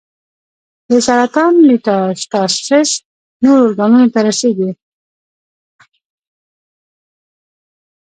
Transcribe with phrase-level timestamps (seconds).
[0.89, 2.89] د سرطان میټاسټاسس
[3.43, 4.71] نورو ارګانونو ته رسېږي.